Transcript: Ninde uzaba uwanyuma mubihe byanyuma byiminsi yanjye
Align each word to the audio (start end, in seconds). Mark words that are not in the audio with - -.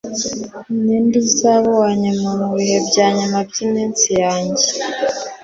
Ninde 0.83 1.15
uzaba 1.23 1.65
uwanyuma 1.75 2.27
mubihe 2.39 2.77
byanyuma 2.87 3.37
byiminsi 3.49 4.09
yanjye 4.23 4.67